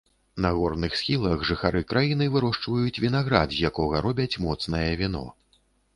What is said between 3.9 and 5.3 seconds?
робяць моцнае віно.